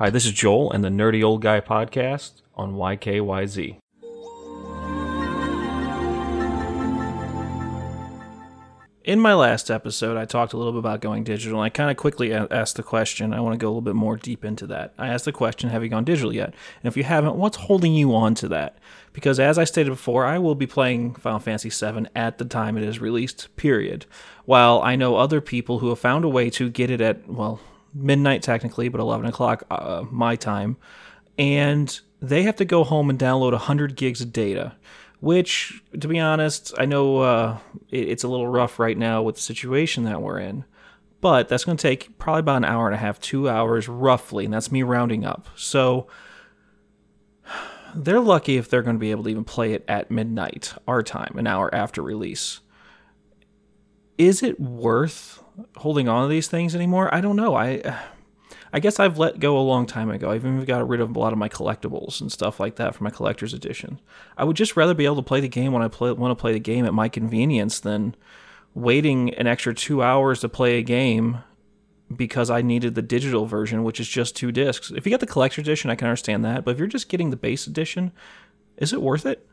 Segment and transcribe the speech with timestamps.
[0.00, 3.76] Hi, this is Joel and the Nerdy Old Guy podcast on YKYZ.
[9.04, 11.58] In my last episode, I talked a little bit about going digital.
[11.58, 13.34] And I kind of quickly asked the question.
[13.34, 14.94] I want to go a little bit more deep into that.
[14.96, 16.54] I asked the question Have you gone digital yet?
[16.82, 18.78] And if you haven't, what's holding you on to that?
[19.12, 22.78] Because as I stated before, I will be playing Final Fantasy VII at the time
[22.78, 24.06] it is released, period.
[24.46, 27.60] While I know other people who have found a way to get it at, well,
[27.94, 30.76] midnight technically, but 11 o'clock uh, my time.
[31.38, 34.76] And they have to go home and download 100 gigs of data
[35.20, 37.58] which, to be honest, I know uh,
[37.90, 40.64] it, it's a little rough right now with the situation that we're in.
[41.20, 44.46] But that's going to take probably about an hour and a half, two hours roughly,
[44.46, 45.48] and that's me rounding up.
[45.54, 46.06] So
[47.94, 51.02] they're lucky if they're going to be able to even play it at midnight, our
[51.02, 52.60] time, an hour after release.
[54.16, 55.42] Is it worth
[55.76, 57.12] holding on to these things anymore?
[57.14, 57.54] I don't know.
[57.54, 57.98] I
[58.72, 60.30] I guess I've let go a long time ago.
[60.30, 63.02] I've even got rid of a lot of my collectibles and stuff like that for
[63.02, 64.00] my collector's edition.
[64.36, 66.40] I would just rather be able to play the game when I play, want to
[66.40, 68.14] play the game at my convenience than
[68.74, 71.38] waiting an extra two hours to play a game
[72.14, 74.92] because I needed the digital version, which is just two discs.
[74.92, 76.64] If you get the collector's edition, I can understand that.
[76.64, 78.12] But if you're just getting the base edition,
[78.76, 79.46] is it worth it?